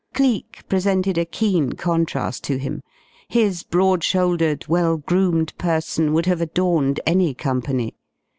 [0.15, 2.81] Cleek presented a keen contrast to him.
[3.29, 7.93] His broad shouldered, well groomed person would have adorned any company.